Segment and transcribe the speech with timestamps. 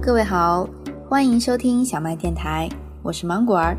[0.00, 0.66] 各位好，
[1.08, 2.68] 欢迎收听小麦电台，
[3.02, 3.76] 我是芒果儿，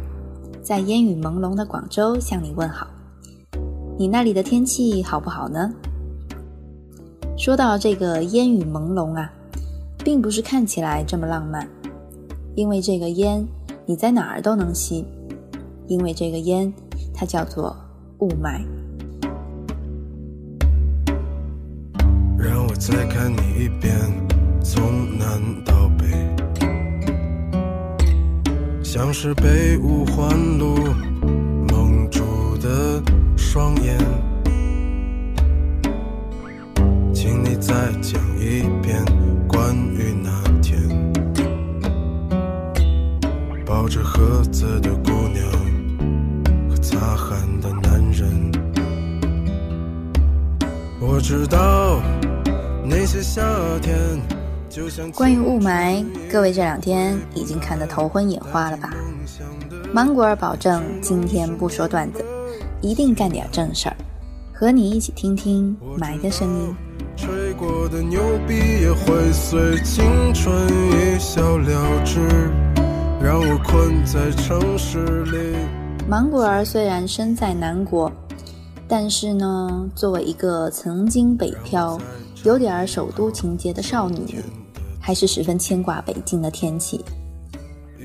[0.62, 2.86] 在烟雨朦胧的广州向你问好。
[3.98, 5.72] 你那里的天气好不好呢？
[7.38, 9.32] 说到这个烟雨朦胧啊，
[10.04, 11.66] 并不是看起来这么浪漫，
[12.54, 13.44] 因为这个烟
[13.86, 15.06] 你在哪儿都能吸，
[15.88, 16.72] 因为这个烟
[17.14, 17.76] 它叫做
[18.20, 18.62] 雾霾。
[22.38, 24.29] 让我再看你一遍。
[24.72, 26.06] 从南到北，
[28.84, 30.78] 像是被五环路
[31.72, 33.02] 蒙住的
[33.36, 33.98] 双眼，
[37.12, 39.04] 请你再讲一遍
[39.48, 40.30] 关于那
[40.62, 40.80] 天
[43.66, 45.50] 抱着盒子的姑娘
[46.70, 48.52] 和擦汗的男人。
[51.02, 52.00] 我知道
[52.86, 53.42] 那些夏
[53.82, 53.98] 天。
[55.16, 58.94] 关于雾霾，各位这两天已经看得头昏眼花了吧？
[59.92, 62.24] 芒果儿保证今天不说段子，
[62.80, 63.96] 一定干点正事儿，
[64.54, 66.76] 和你一起听听霾的声音。
[67.18, 70.56] 吹过的牛逼也会随青春
[70.92, 72.20] 一笑了之，
[73.22, 75.56] 让我困在城市里。
[76.08, 78.12] 芒果儿虽然身在南国，
[78.88, 82.00] 但是呢，作为一个曾经北漂。
[82.46, 84.42] 有点首都情节的少女，
[85.10, 87.04] 还是十分牵挂北京的天气。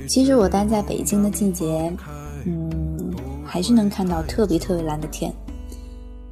[0.08, 1.94] 其实我待在北京的季节，
[2.46, 3.14] 嗯，
[3.44, 5.30] 还是能看到特别特别蓝的天。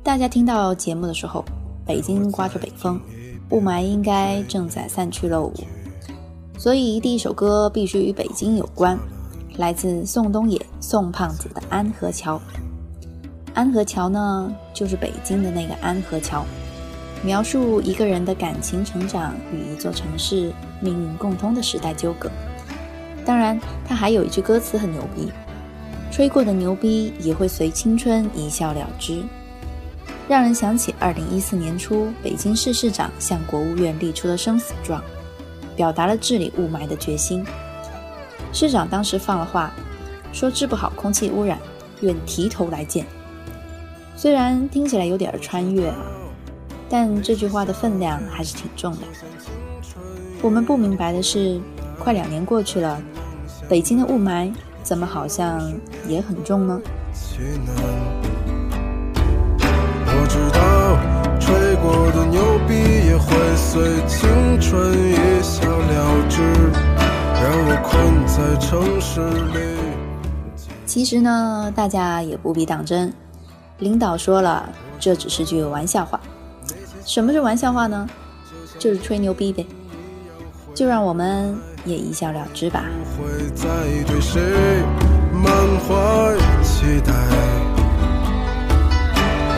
[0.03, 1.45] 大家听到节目的时候，
[1.85, 2.99] 北京刮着北风，
[3.51, 5.53] 雾霾应该正在散去喽。
[6.57, 8.99] 所以第一首歌必须与北京有关，
[9.59, 12.39] 来自宋冬野、宋胖子的《安河桥》。
[13.53, 16.47] 安河桥呢，就是北京的那个安河桥。
[17.25, 22.31] 描述一个人的感情成长与一座城市命运共通的时代纠葛。
[23.25, 25.31] 当然，他还有一句歌词很牛逼
[26.11, 29.23] ：“吹过的牛逼也会随青春一笑了之。”
[30.29, 35.01] 让人想起二零一四年初北京市市长向国务院立出的生死状，
[35.77, 37.45] 表达了治理雾霾的决心。
[38.53, 39.73] 市长当时放了话，
[40.33, 41.59] 说治不好空气污染，
[42.01, 43.07] 愿提头来见。
[44.17, 45.97] 虽然听起来有点穿越啊。
[46.93, 48.99] 但这句话的分量还是挺重的。
[50.43, 51.59] 我们不明白的是，
[51.99, 53.01] 快两年过去了，
[53.67, 55.73] 北京的雾霾怎么好像
[56.07, 56.79] 也很重呢？
[60.05, 62.75] 我知道，吹过的牛逼
[63.07, 66.43] 也会随青春一笑了之，
[67.41, 69.19] 让我困在城市
[69.55, 69.79] 里。
[70.85, 73.11] 其实呢，大家也不必当真。
[73.79, 74.69] 领导说了，
[75.01, 76.21] 这只是句玩笑话。
[77.13, 78.09] 什么是玩笑话呢？
[78.79, 79.67] 就是吹牛逼呗，
[80.75, 82.85] 就让我们也一笑了之吧。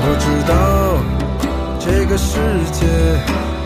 [0.00, 0.98] 我知道
[1.78, 2.40] 这个世
[2.72, 2.84] 界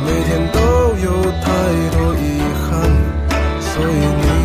[0.04, 0.60] 每天都
[1.03, 1.10] 有
[1.41, 1.48] 太
[1.97, 2.69] 多遗憾，
[3.59, 4.38] 所以你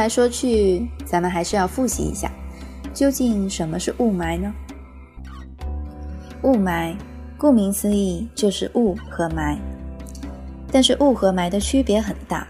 [0.00, 2.32] 来说去，咱们还是要复习一下，
[2.94, 4.50] 究竟什么是雾霾呢？
[6.42, 6.96] 雾霾，
[7.36, 9.58] 顾名思义就是雾和霾，
[10.72, 12.48] 但是雾和霾的区别很大。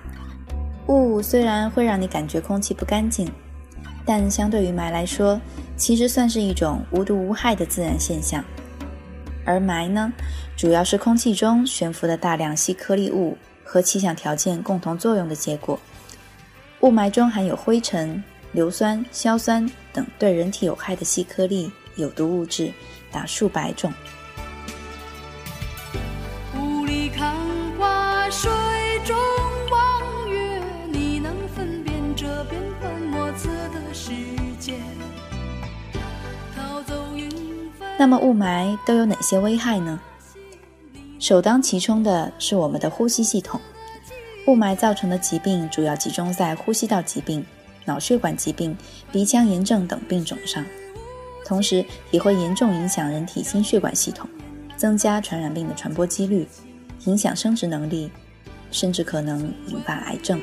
[0.86, 3.28] 雾虽然会让你感觉空气不干净，
[4.06, 5.40] 但相对于霾来说，
[5.76, 8.44] 其实算是一种无毒无害的自然现象。
[9.44, 10.12] 而霾呢，
[10.56, 15.80] 主要是空气中悬浮的大量细颗粒物和气象条件共同作用的结果。
[16.80, 18.22] 雾霾中含有灰尘、
[18.52, 22.72] 硫酸、硝酸等对人体有害的细颗粒、有毒物质
[23.12, 23.92] 达数百种。
[26.58, 27.36] 雾里看
[27.78, 28.50] 花，水
[29.04, 29.14] 中
[29.70, 34.12] 望月，你能分辨这变幻莫测的世
[34.58, 34.74] 界？
[37.98, 40.00] 那么雾霾都有哪些危害呢？
[41.18, 43.60] 首当其冲的是我们的呼吸系统。
[44.50, 47.46] 雾霾造成的疾病主要集中在呼吸道疾病、
[47.84, 48.76] 脑血管疾病、
[49.12, 50.66] 鼻腔炎症等病种上，
[51.46, 54.28] 同时也会严重影响人体心血管系统，
[54.76, 56.48] 增加传染病的传播几率，
[57.04, 58.10] 影响生殖能力，
[58.72, 60.40] 甚至可能引发癌症。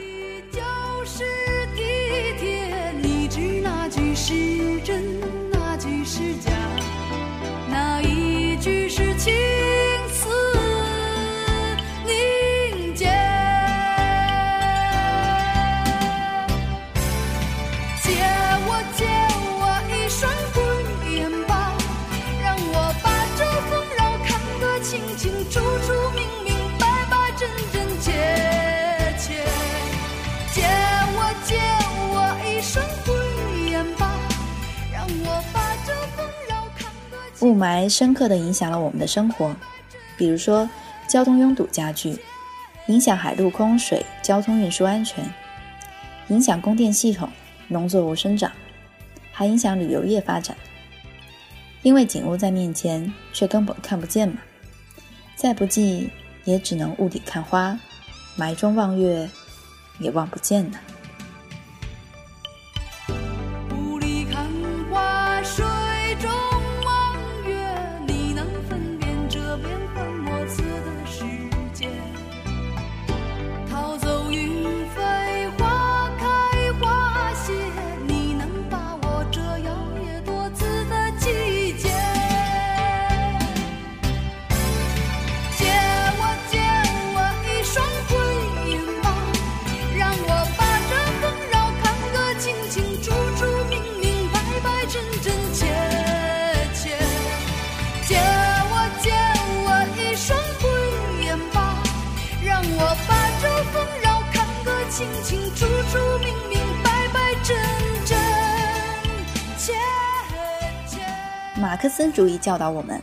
[37.89, 39.55] 深刻地影响了我们的生活，
[40.17, 40.69] 比如说
[41.07, 42.17] 交通拥堵加剧，
[42.87, 45.23] 影响海陆空水交通运输安全，
[46.29, 47.29] 影响供电系统、
[47.67, 48.51] 农作物生长，
[49.31, 50.55] 还影响旅游业发展。
[51.83, 54.37] 因为景物在面前，却根本看不见嘛，
[55.35, 56.09] 再不济
[56.43, 57.79] 也只能雾里看花，
[58.35, 59.29] 埋中望月，
[59.99, 60.79] 也望不见呢。
[104.97, 107.55] 清清楚楚、明明白白、真
[108.03, 108.17] 真
[109.55, 109.71] 切
[110.87, 110.99] 切。
[111.61, 112.99] 马克思主义教导我们，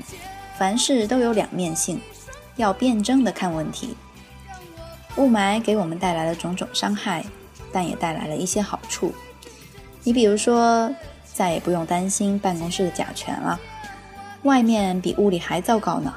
[0.58, 2.00] 凡事都有两面性，
[2.56, 3.96] 要辩证的看问题。
[5.18, 7.24] 雾霾给我们带来了种种伤害，
[7.72, 9.14] 但也带来了一些好处。
[10.02, 10.92] 你比如说，
[11.32, 13.60] 再也不用担心办公室的甲醛了，
[14.42, 16.12] 外面比屋里还糟糕呢，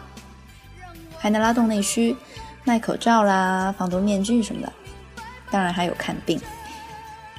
[1.19, 2.18] 还能拉动内需，
[2.63, 4.73] 卖口罩啦、防毒面具什么的，
[5.49, 6.39] 当然还有看病。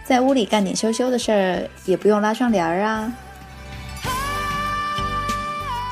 [0.04, 3.12] 在屋里干点羞羞的事儿，也不用拉窗帘儿啊。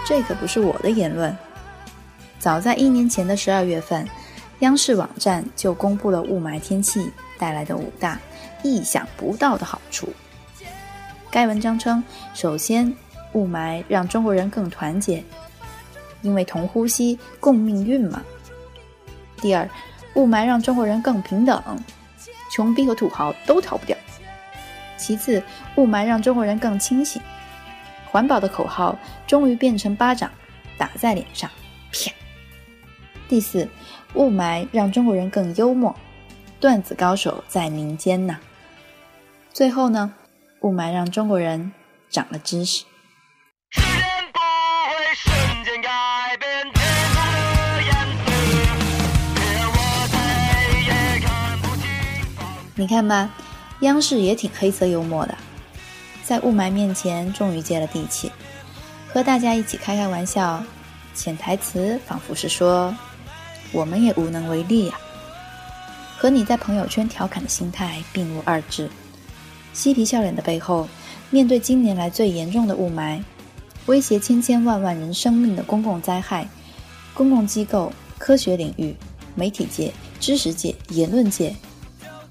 [0.06, 1.36] 这可不是我的言论。
[2.38, 4.08] 早在一年前的十二月份，
[4.60, 8.18] 央视网站就公布了雾霾天气带来的五大
[8.62, 10.08] 意想不到的好处。
[11.30, 12.02] 该文章称，
[12.32, 12.94] 首先，
[13.32, 15.22] 雾霾让中国人更团结，
[16.22, 18.22] 因为同呼吸共命运嘛。
[19.42, 19.68] 第二，
[20.14, 21.60] 雾霾让中国人更平等，
[22.56, 23.94] 穷逼和土豪都逃不掉。
[24.97, 25.43] 其次，
[25.76, 27.20] 雾霾让中国人更清醒，
[28.11, 30.31] 环保的口号终于变成巴掌
[30.79, 31.50] 打在脸上，
[31.93, 32.11] 啪。
[33.29, 33.69] 第四，
[34.14, 35.94] 雾霾让中国人更幽默，
[36.58, 38.38] 段子高手在民间呐。
[39.52, 40.14] 最后呢，
[40.61, 41.75] 雾霾让中国人
[42.09, 42.87] 长了知识。
[52.78, 53.30] 你看吧，
[53.80, 55.35] 央视也挺黑色幽默的，
[56.23, 58.30] 在雾霾面前终于接了地气，
[59.09, 60.62] 和大家一起开开玩笑，
[61.14, 62.95] 潜台词仿佛是说，
[63.73, 64.95] 我们也无能为力呀、
[66.18, 68.90] 和你在朋友圈调侃的心态并无二致。
[69.73, 70.87] 嬉皮笑脸的背后，
[71.30, 73.23] 面对近年来最严重的雾霾，
[73.87, 76.47] 威胁千千万万人生命的公共灾害，
[77.14, 78.95] 公共机构、科学领域、
[79.35, 79.90] 媒体界、
[80.21, 81.56] 知识界、言论界，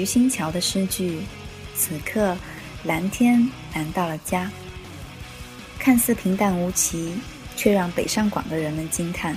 [0.00, 1.20] 余新桥的诗句
[1.76, 2.34] ：“此刻
[2.84, 4.50] 蓝天难到了家。”
[5.78, 7.14] 看似平淡无奇，
[7.54, 9.36] 却让北上广的人们惊叹。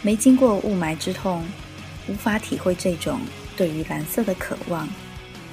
[0.00, 1.44] 没经过雾霾之痛，
[2.08, 3.20] 无法体会这种
[3.54, 4.88] 对于蓝色的渴望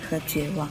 [0.02, 0.70] 和绝望。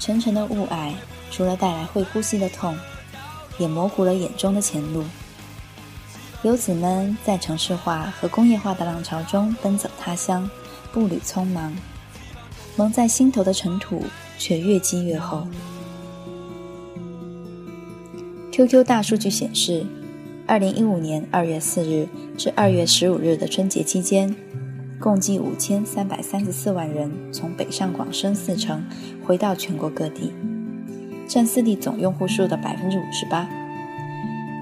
[0.00, 0.94] 沉沉的雾霭，
[1.30, 2.74] 除了带来会呼吸的痛，
[3.58, 5.04] 也模糊了眼中的前路。
[6.42, 10.48] 游子们在城市化和工业化的浪潮中奔走他乡，
[10.90, 11.76] 步履匆忙，
[12.76, 14.02] 蒙在心头的尘土
[14.38, 15.46] 却越积越厚。
[18.50, 19.84] QQ 大数据显示，
[20.46, 24.34] 二零一五年二月四日至二月十五日的春节期间，
[25.00, 28.84] 共计五千三百三十四万人从北上广深四城
[29.24, 30.30] 回到全国各地，
[31.26, 33.48] 占四地总用户数的百分之五十八。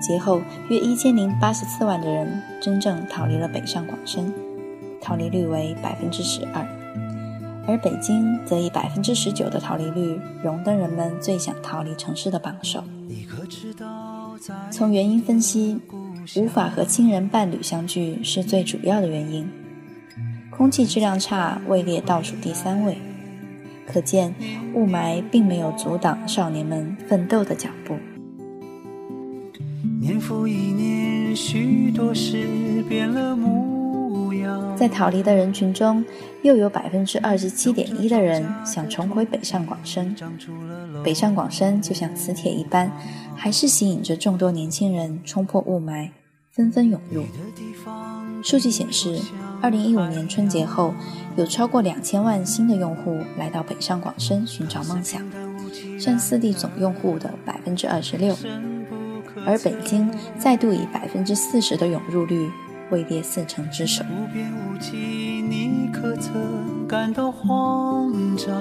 [0.01, 0.41] 节后，
[0.71, 4.33] 约一千零八十四万的人真正逃离了北上广深，
[5.01, 6.65] 逃离率为百分之十二，
[7.67, 12.85] 而北京则以百分之十九的逃离率荣登人们最想逃离城市的榜首。
[14.71, 15.81] 从原因分析，
[16.37, 19.51] 无法和亲人伴侣相聚是最主要的原因。
[20.59, 22.99] 空气质量差位列倒数第三位，
[23.87, 24.35] 可见
[24.75, 27.97] 雾霾并没有阻挡少年们奋斗的脚步。
[30.01, 34.77] 年复一年，许多事变了模样。
[34.77, 36.05] 在逃离的人群中，
[36.43, 40.13] 又有百分之二十七点一的人想重回北上广深。
[41.05, 42.91] 北上广深就像磁铁一般，
[43.37, 46.11] 还是吸引着众多年轻人冲破雾霾，
[46.51, 47.23] 纷纷涌入。
[48.43, 49.17] 数据显示，
[49.61, 50.95] 二零一五年春节后，
[51.37, 55.21] 有超过两千万新的用户来到北上广深寻找梦想，
[56.01, 58.37] 占四地总用户的百分之二十六。
[59.45, 62.51] 而北京再度以百分之四十的涌入率
[62.91, 64.05] 位列四城之首。
[64.05, 68.55] 无边无际，你可曾感到慌张？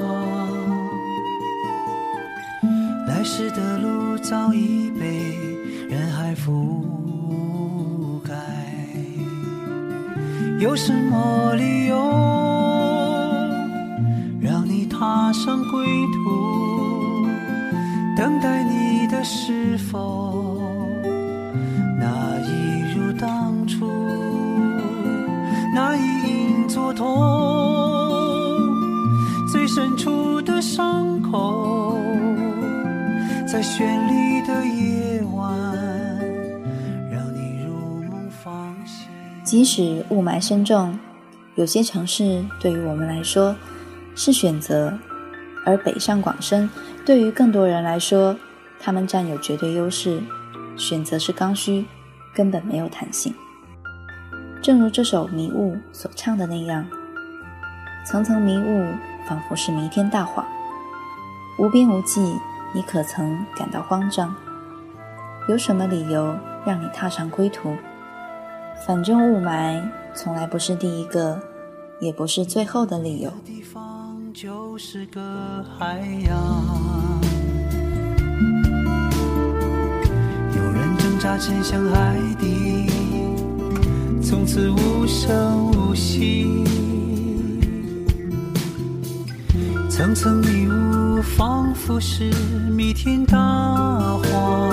[3.08, 5.36] 来时的路早已被
[5.90, 6.84] 人海覆
[10.60, 11.96] 有什么理由
[14.42, 17.28] 让你踏上归途？
[18.18, 20.60] 等待你的是否
[22.00, 23.88] 那一如当初？
[25.76, 27.06] 那一隐作痛，
[29.52, 31.96] 最深处的伤口，
[33.48, 34.27] 在绚丽
[39.48, 41.00] 即使雾霾深重，
[41.56, 43.56] 有些城市对于我们来说
[44.14, 44.94] 是选择，
[45.66, 46.70] 而北上广深
[47.06, 48.36] 对于更多人来说，
[48.78, 50.22] 他们占有绝对优势，
[50.76, 51.86] 选择是刚需，
[52.36, 53.34] 根本没有弹性。
[54.62, 56.86] 正如这首《迷雾》所唱的那样，
[58.06, 58.86] 层层迷雾
[59.30, 60.46] 仿佛是弥天大谎，
[61.58, 62.20] 无边无际，
[62.74, 64.36] 你可曾感到慌张？
[65.48, 67.74] 有什么理由让你踏上归途？
[68.86, 69.82] 反正雾霾
[70.14, 71.38] 从来不是第一个，
[72.00, 73.30] 也不是最后的理由。
[73.46, 75.22] 地方就是个
[75.78, 76.64] 海洋，
[80.56, 82.90] 有人挣扎沉向海底，
[84.22, 86.64] 从此无声无息。
[89.90, 92.32] 层层迷雾，仿佛是
[92.72, 94.70] 弥天大谎。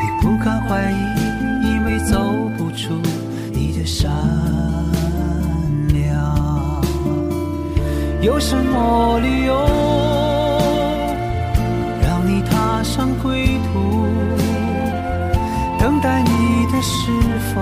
[0.00, 0.96] 你不敢怀疑，
[8.22, 9.54] 有什么理由
[12.00, 14.06] 让你踏上归途？
[15.80, 17.10] 等待你的是
[17.52, 17.60] 否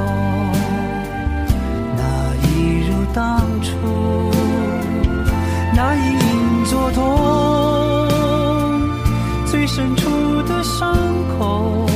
[1.97, 2.03] 那
[2.45, 3.71] 一如当初？
[5.75, 7.01] 那一隐作痛，
[9.47, 10.95] 最深处的伤
[11.39, 11.87] 口，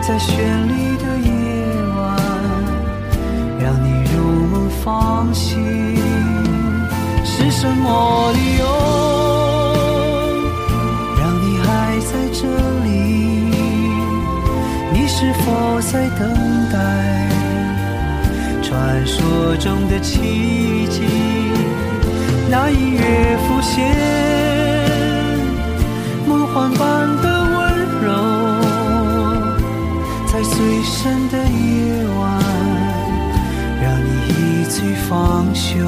[0.00, 0.71] 在旋律
[7.62, 8.64] 什么理由
[11.16, 12.42] 让你还在这
[12.82, 12.90] 里？
[14.92, 16.28] 你是否在等
[16.72, 16.76] 待？
[18.64, 21.02] 传说中的奇迹，
[22.50, 23.78] 那一跃浮现，
[26.26, 27.60] 梦幻般的温
[28.02, 28.10] 柔，
[30.26, 32.22] 在最深的夜晚，
[33.80, 34.74] 让你一醉
[35.08, 35.78] 方休。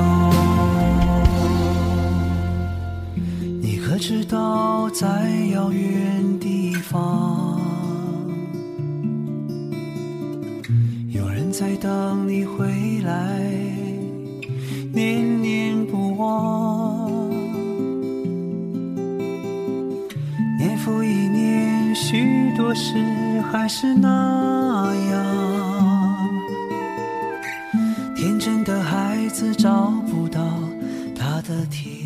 [4.07, 5.07] 知道，在
[5.51, 7.59] 遥远地方，
[11.09, 13.41] 有人在等你回来，
[14.93, 17.11] 念念不忘。
[20.59, 22.93] 年复一年，许多事
[23.51, 25.25] 还是那样。
[28.15, 30.43] 天真的孩子找不到
[31.17, 32.05] 他的天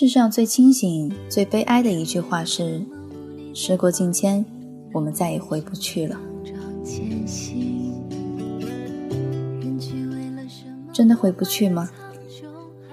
[0.00, 2.82] 世上最清醒、最悲哀的一句话是
[3.52, 4.42] ：“时过境迁，
[4.94, 6.18] 我们再也回不去了。
[10.90, 11.90] 真的回不去吗？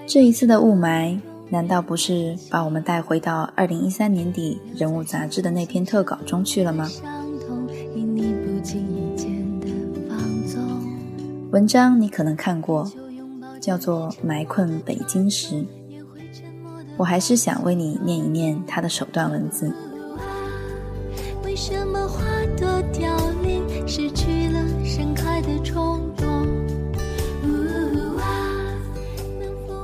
[0.06, 1.18] 这一次的雾霾，
[1.50, 6.90] 难道不是把我们带回到二零一三年底《人物》杂志的那篇特稿中去了吗？
[11.52, 12.92] 文章你可能看过，
[13.62, 15.56] 叫做《埋困北京时》。
[16.98, 19.72] 我还是想为你念一念他的首段文字。
[21.44, 22.24] 为什么花
[22.58, 26.25] 朵凋零，失去了盛开的冲动？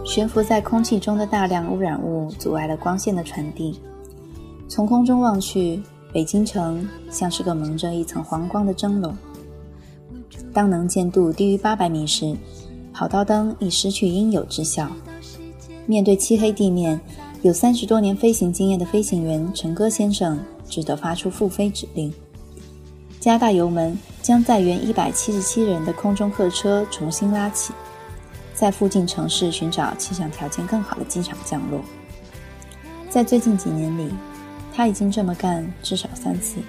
[0.06, 3.80] 悬浮在空气中的大量污染物阻碍了光线的传递。
[4.68, 9.16] 从空中望去，北京城像是个蒙着一层黄光的蒸笼。
[10.54, 12.36] 当能见度低于八百米时，
[12.94, 14.88] 跑道灯已失去应有之效。
[15.86, 17.00] 面对漆黑地面，
[17.42, 22.14] 有三十多年飞行经验的飞行员陈戈先生只得发出复飞指令，
[23.20, 27.74] 加大油门，将载员一百七十七人的空中客车重新拉起，
[28.54, 31.82] 在附近城市寻找气象条件更好的机场降落。
[33.10, 34.10] 在最近几年里，
[34.74, 36.60] 他已经这么干至少三次。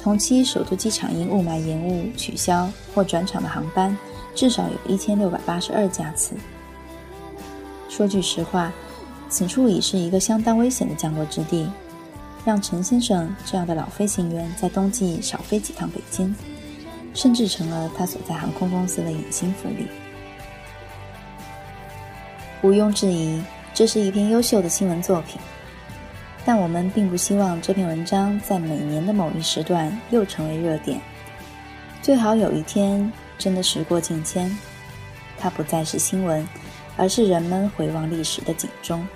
[0.00, 3.96] 同期首都机场因雾霾延误、取消或转场的航班，
[4.34, 6.34] 至少有一千六百八十二架次。
[7.98, 8.72] 说句实话，
[9.28, 11.68] 此处已是一个相当危险的降落之地，
[12.44, 16.32] 让陈先生这样的老飞行员在冬季少飞几趟北京，
[17.12, 19.88] 甚至成了他所在航空公司的隐形福利。
[22.62, 23.42] 毋庸置疑，
[23.74, 25.40] 这是一篇优秀的新闻作品，
[26.44, 31.00] 但我们并不希望这篇文章在每年的某一时段又成为热点。
[32.00, 34.56] 最好有一天真的时过境迁，
[35.36, 36.46] 它不再是新闻。
[36.98, 39.06] 而是人们回望历史的警钟。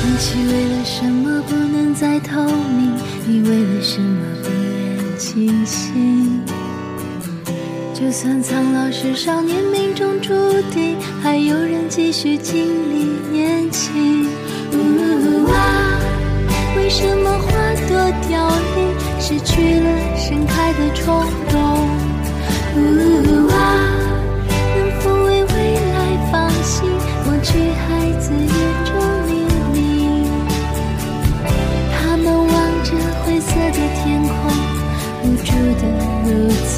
[0.00, 2.96] 空气为了什么不能再透明？
[3.26, 6.42] 你为了什么不愿清醒？
[7.92, 10.32] 就算苍老是少年命中注
[10.70, 12.97] 定，还有人继续经历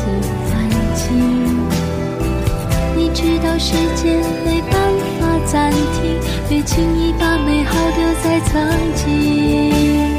[0.07, 0.59] 如此安
[0.95, 1.01] 静。
[2.97, 4.73] 你知道时间没办
[5.19, 8.53] 法暂停，别轻易把美好丢在曾
[8.95, 10.10] 经。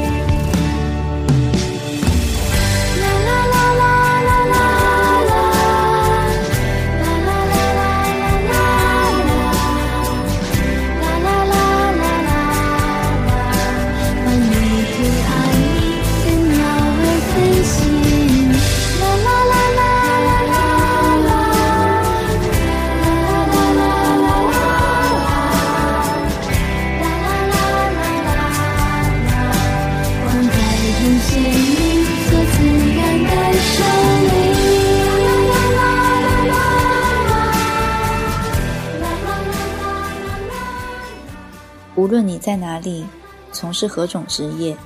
[42.22, 43.04] 你在哪里，
[43.52, 44.76] 从事何种职业，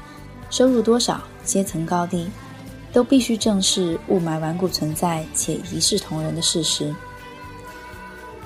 [0.50, 2.28] 收入多少，阶层高低，
[2.92, 6.94] 都必须正视雾霾顽固存在且一视同仁的事实。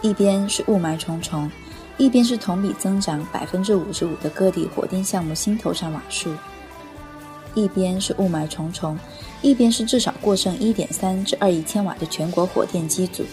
[0.02, 1.50] 一边是雾霾重重，
[1.96, 6.34] 一边是同比增长百分之五十五的各地火电项目新投产瓦数。
[7.54, 8.98] 一边是雾霾重重，
[9.42, 13.24] 一边是至少过剩1.3至2亿千瓦的全国火电机组；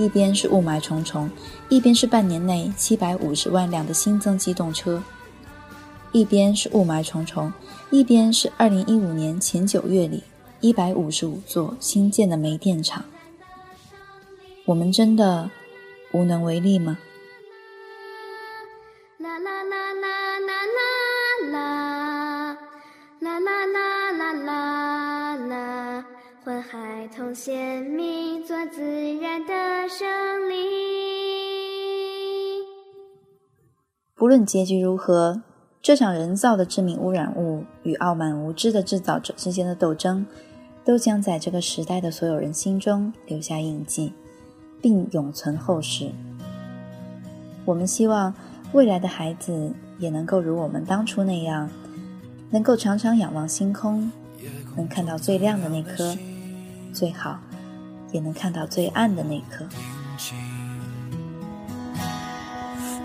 [0.00, 1.30] 一边是雾霾重重，
[1.68, 4.98] 一边是半年内七百五十万辆的新增机动车；
[6.10, 7.52] 一边是雾霾重重，
[7.90, 10.22] 一边是二零一五年前九月里
[10.62, 13.04] 一百五十五座新建的煤电厂。
[14.64, 15.50] 我们真的
[16.12, 16.96] 无能为力吗？
[26.42, 28.80] 换，孩童鲜明做自
[29.18, 30.08] 然的胜
[30.48, 30.54] 利。
[34.14, 35.42] 不论结局如何，
[35.82, 40.26] 这场人造的致命污染物与傲慢无知的制造者之间的斗争，
[40.82, 44.12] 都将在这个时代的所有人心中留下印记。
[44.82, 46.10] 并永存后世。
[47.66, 48.32] 我们希望
[48.72, 51.68] 未来的孩子也能够如我们当初那样，
[52.48, 54.10] 能够常常仰望星空，
[54.76, 56.16] 能看到最亮的那颗，
[56.92, 57.38] 最好
[58.12, 59.66] 也能看到最暗的那颗。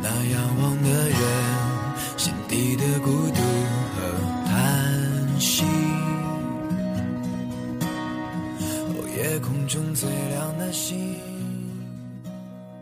[0.02, 1.20] 那仰望的人，
[2.18, 3.42] 心底的孤独
[3.96, 3.98] 和
[4.46, 5.64] 叹息。
[8.90, 11.16] 哦，夜空中最亮的星。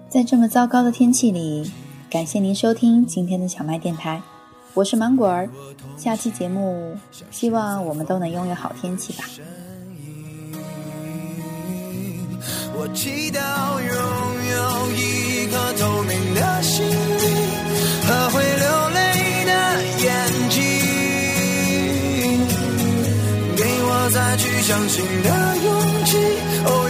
[0.10, 1.72] 在这么糟糕的天气里，
[2.10, 4.22] 感谢您收听今天的小麦电台，
[4.73, 5.47] 我是芒果儿。
[5.97, 6.97] 下期节目，
[7.29, 9.23] 希望我们都能拥有好天气吧。
[12.75, 13.39] 我祈祷
[13.79, 13.93] 拥
[14.51, 16.91] 有一颗透明的心灵
[18.07, 19.51] 和会流泪的
[20.01, 20.09] 眼
[20.49, 20.57] 睛，
[23.55, 25.29] 给我再去相信的
[25.63, 25.69] 勇
[26.05, 26.17] 气。
[26.65, 26.89] 哦，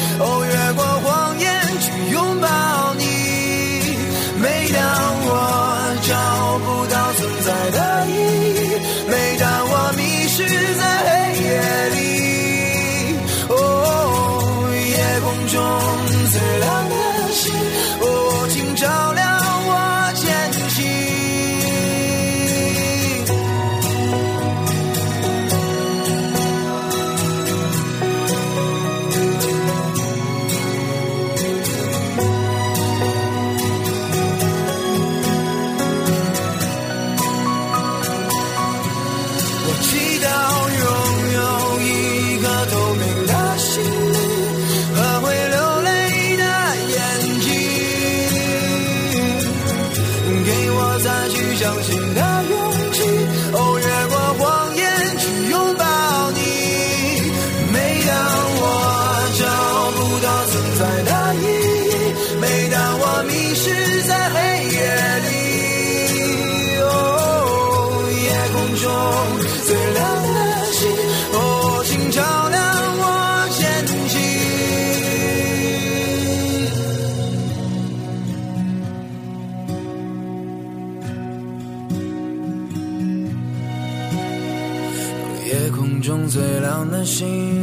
[87.21, 87.60] seen